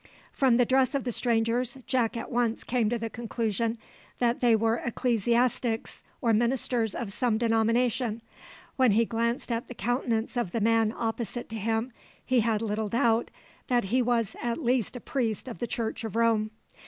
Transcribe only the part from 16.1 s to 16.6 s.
Rome.